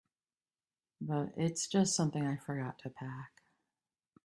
[0.99, 3.43] But it's just something I forgot to pack.